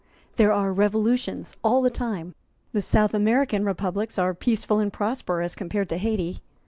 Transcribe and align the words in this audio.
There 0.37 0.51
are 0.51 0.73
revolutions 0.73 1.55
all 1.63 1.83
the 1.83 1.91
time; 1.91 2.33
the 2.71 2.81
South 2.81 3.13
American 3.13 3.63
republics 3.65 4.17
are 4.17 4.33
peaceful 4.33 4.79
and 4.79 4.91
prosperous 4.91 5.53
compared 5.53 5.89
to 5.89 5.97
Hayti. 5.99 6.39